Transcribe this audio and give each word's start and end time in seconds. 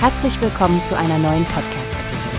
Herzlich 0.00 0.40
willkommen 0.40 0.84
zu 0.84 0.96
einer 0.96 1.18
neuen 1.18 1.44
Podcast-Episode. 1.46 2.36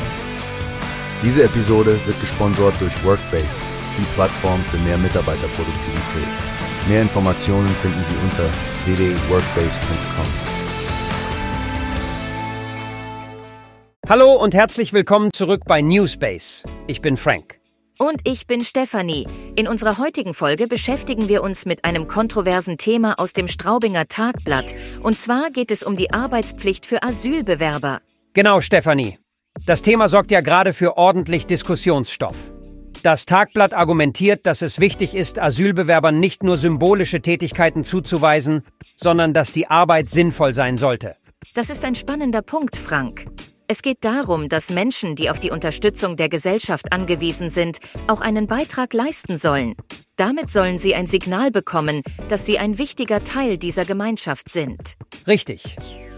Diese 1.22 1.44
Episode 1.44 2.00
wird 2.06 2.18
gesponsert 2.22 2.80
durch 2.80 3.04
Workbase, 3.04 3.50
die 3.98 4.06
Plattform 4.14 4.64
für 4.72 4.78
mehr 4.78 4.98
Mitarbeiterproduktivität. 4.98 6.28
Mehr 6.88 7.02
Informationen 7.02 7.68
finden 7.68 8.02
Sie 8.06 8.16
unter 8.24 8.50
www.workbase.com. 8.86 10.26
Hallo 14.08 14.36
und 14.36 14.54
herzlich 14.54 14.94
willkommen 14.94 15.34
zurück 15.34 15.64
bei 15.68 15.82
Newspace. 15.82 16.64
Ich 16.88 17.02
bin 17.02 17.18
Frank. 17.18 17.59
Und 18.02 18.22
ich 18.24 18.48
bin 18.48 18.64
Stefanie. 18.64 19.28
In 19.58 19.68
unserer 19.68 19.98
heutigen 19.98 20.34
Folge 20.34 20.68
beschäftigen 20.68 21.28
wir 21.28 21.44
uns 21.44 21.66
mit 21.66 21.84
einem 21.84 22.08
kontroversen 22.08 22.78
Thema 22.78 23.20
aus 23.20 23.34
dem 23.34 23.50
Straubinger 23.50 24.08
Tagblatt. 24.08 24.74
Und 25.04 25.20
zwar 25.20 25.52
geht 25.52 25.70
es 25.70 25.84
um 25.84 25.98
die 25.98 26.10
Arbeitspflicht 26.10 26.86
für 26.86 27.04
Asylbewerber. 27.04 28.00
Genau, 28.34 28.62
Stefanie. 28.62 29.20
Das 29.66 29.82
Thema 29.82 30.08
sorgt 30.08 30.32
ja 30.32 30.40
gerade 30.40 30.72
für 30.72 30.96
ordentlich 30.96 31.46
Diskussionsstoff. 31.46 32.54
Das 33.04 33.26
Tagblatt 33.26 33.74
argumentiert, 33.74 34.46
dass 34.46 34.62
es 34.62 34.80
wichtig 34.80 35.14
ist, 35.14 35.38
Asylbewerbern 35.38 36.22
nicht 36.22 36.42
nur 36.42 36.56
symbolische 36.56 37.22
Tätigkeiten 37.22 37.84
zuzuweisen, 37.84 38.64
sondern 38.96 39.34
dass 39.34 39.52
die 39.52 39.68
Arbeit 39.68 40.10
sinnvoll 40.10 40.54
sein 40.54 40.78
sollte. 40.78 41.18
Das 41.54 41.70
ist 41.70 41.84
ein 41.84 41.96
spannender 41.96 42.44
Punkt, 42.44 42.78
Frank. 42.78 43.26
Es 43.72 43.84
geht 43.84 44.04
darum, 44.04 44.50
dass 44.50 44.72
Menschen, 44.72 45.16
die 45.16 45.30
auf 45.30 45.38
die 45.38 45.52
Unterstützung 45.52 46.16
der 46.16 46.28
Gesellschaft 46.28 46.92
angewiesen 46.92 47.52
sind, 47.52 47.78
auch 48.08 48.20
einen 48.20 48.48
Beitrag 48.48 48.96
leisten 48.96 49.38
sollen. 49.38 49.76
Damit 50.16 50.50
sollen 50.50 50.80
sie 50.80 50.96
ein 50.96 51.06
Signal 51.06 51.52
bekommen, 51.52 52.02
dass 52.30 52.48
sie 52.48 52.58
ein 52.58 52.80
wichtiger 52.80 53.24
Teil 53.24 53.60
dieser 53.60 53.86
Gemeinschaft 53.86 54.50
sind. 54.50 54.96
Richtig. 55.28 55.76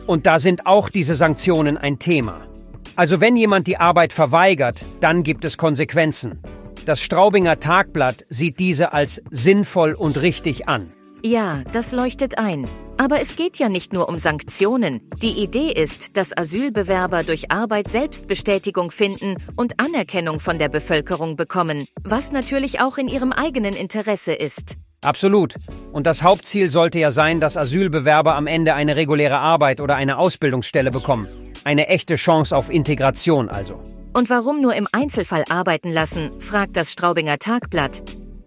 Und 0.08 0.28
da 0.28 0.40
sind 0.40 0.66
auch 0.66 0.88
diese 0.88 1.14
Sanktionen 1.14 1.78
ein 1.78 2.00
Thema. 2.00 2.48
Also 2.96 3.20
wenn 3.20 3.36
jemand 3.36 3.68
die 3.68 3.76
Arbeit 3.76 4.14
verweigert, 4.14 4.86
dann 5.02 5.24
gibt 5.24 5.44
es 5.44 5.58
Konsequenzen. 5.58 6.42
Das 6.86 7.02
Straubinger 7.02 7.60
Tagblatt 7.60 8.26
sieht 8.30 8.60
diese 8.60 8.94
als 8.94 9.22
sinnvoll 9.30 9.92
und 9.92 10.22
richtig 10.22 10.70
an. 10.70 10.94
Ja, 11.22 11.64
das 11.74 11.92
leuchtet 11.92 12.38
ein. 12.38 12.70
Aber 13.02 13.20
es 13.20 13.36
geht 13.36 13.58
ja 13.58 13.68
nicht 13.68 13.94
nur 13.94 14.08
um 14.10 14.20
Sanktionen. 14.20 15.02
Die 15.24 15.42
Idee 15.42 15.72
ist, 15.72 16.18
dass 16.18 16.38
Asylbewerber 16.38 17.24
durch 17.24 17.50
Arbeit 17.50 17.90
Selbstbestätigung 17.90 18.92
finden 18.92 19.38
und 19.56 19.80
Anerkennung 19.80 20.40
von 20.40 20.60
der 20.60 20.70
Bevölkerung 20.70 21.36
bekommen, 21.36 21.88
was 22.04 22.32
natürlich 22.32 22.80
auch 22.80 23.00
in 23.00 23.08
ihrem 23.08 23.32
eigenen 23.32 23.74
Interesse 23.74 24.34
ist. 24.34 24.76
Absolut. 25.02 25.56
Und 25.92 26.06
das 26.06 26.22
Hauptziel 26.22 26.70
sollte 26.70 27.00
ja 27.00 27.10
sein, 27.10 27.40
dass 27.40 27.58
Asylbewerber 27.58 28.36
am 28.36 28.46
Ende 28.46 28.76
eine 28.76 28.96
reguläre 28.96 29.40
Arbeit 29.40 29.82
oder 29.82 29.96
eine 29.96 30.20
Ausbildungsstelle 30.20 30.92
bekommen. 30.92 31.28
Eine 31.64 31.88
echte 31.88 32.18
Chance 32.18 32.56
auf 32.56 32.70
Integration 32.70 33.50
also. 33.50 33.82
Und 34.14 34.30
warum 34.30 34.62
nur 34.62 34.76
im 34.76 34.88
Einzelfall 34.92 35.46
arbeiten 35.50 35.90
lassen, 35.90 36.40
fragt 36.40 36.78
das 36.78 36.92
Straubinger 36.92 37.40
Tagblatt. 37.40 38.04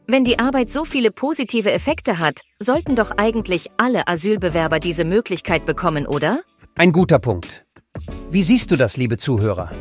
Wenn 0.07 0.25
die 0.25 0.39
Arbeit 0.39 0.71
so 0.71 0.85
viele 0.85 1.11
positive 1.11 1.73
Effekte 1.73 2.19
hat, 2.19 2.43
sollten 2.59 2.95
doch 2.95 3.13
eigentlich 3.17 3.71
alle 3.79 4.07
Asylbewerber 4.07 4.79
diese 4.79 5.05
Möglichkeit 5.05 5.65
bekommen, 5.65 6.07
oder? 6.07 6.43
Ein 6.75 6.93
guter 6.93 7.19
Punkt. 7.19 7.65
Wie 8.31 8.43
siehst 8.43 8.71
du 8.71 8.77
das, 8.77 8.99
liebe 8.99 9.17
Zuhörer? 9.17 9.73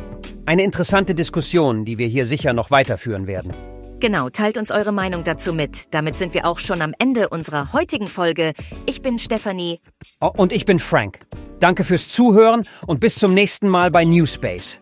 Eine 0.46 0.62
interessante 0.62 1.14
Diskussion, 1.14 1.84
die 1.84 1.98
wir 1.98 2.06
hier 2.06 2.24
sicher 2.24 2.54
noch 2.54 2.70
weiterführen 2.70 3.26
werden. 3.26 3.52
Genau, 4.00 4.30
teilt 4.30 4.56
uns 4.56 4.70
eure 4.70 4.92
Meinung 4.92 5.24
dazu 5.24 5.52
mit. 5.52 5.92
Damit 5.92 6.16
sind 6.16 6.32
wir 6.32 6.46
auch 6.46 6.58
schon 6.58 6.80
am 6.80 6.94
Ende 6.98 7.28
unserer 7.28 7.74
heutigen 7.74 8.06
Folge. 8.06 8.54
Ich 8.86 9.02
bin 9.02 9.18
Stefanie. 9.18 9.80
Oh, 10.22 10.30
und 10.34 10.52
ich 10.52 10.64
bin 10.64 10.78
Frank. 10.78 11.20
Danke 11.60 11.84
fürs 11.84 12.08
Zuhören 12.08 12.66
und 12.86 12.98
bis 12.98 13.16
zum 13.16 13.34
nächsten 13.34 13.68
Mal 13.68 13.90
bei 13.90 14.06
Newspace. 14.06 14.80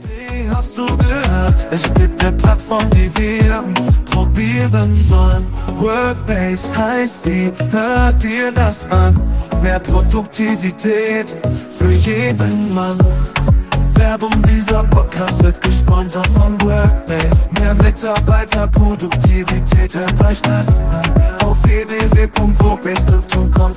Wie 0.00 0.50
hast 0.50 0.76
du 0.76 0.86
gehört? 0.96 1.68
Es 1.70 1.92
gibt 1.94 2.22
eine 2.22 2.36
Plattform, 2.36 2.88
die 2.90 3.10
wir 3.16 3.64
probieren 4.64 4.94
sollen. 5.02 5.46
Workbase 5.78 6.76
heißt 6.76 7.24
die, 7.26 7.52
hört 7.70 8.22
dir 8.22 8.52
das 8.52 8.86
an. 8.90 9.20
Mehr 9.62 9.80
Produktivität 9.80 11.36
für 11.70 11.90
jeden 11.90 12.74
Mann. 12.74 12.98
Werbung 13.94 14.42
dieser 14.42 14.84
Podcast 14.84 15.42
wird 15.42 15.60
gesponsert 15.60 16.28
von 16.28 16.58
Workbase. 16.60 17.50
Mehr 17.60 17.74
Mitarbeiterproduktivität, 17.74 19.94
hört 19.94 20.24
euch 20.24 20.40
das 20.42 20.80
an. 20.80 21.12
Auf 21.46 21.62
www.workbase.com 21.62 23.74